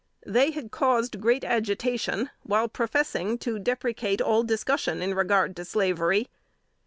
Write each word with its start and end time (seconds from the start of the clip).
They 0.25 0.49
had 0.49 0.71
caused 0.71 1.21
great 1.21 1.43
agitation, 1.43 2.31
while 2.41 2.67
professing 2.67 3.37
to 3.37 3.59
deprecate 3.59 4.19
all 4.19 4.41
discussion 4.41 4.99
in 4.99 5.13
regard 5.13 5.55
to 5.57 5.63
slavery. 5.63 6.27